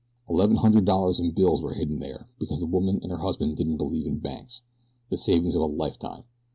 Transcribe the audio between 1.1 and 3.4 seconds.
in bills were hidden there, because the woman and her